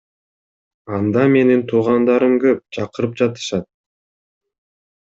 [0.99, 3.71] Анда менин туугандарым көп, чакырып жатышат.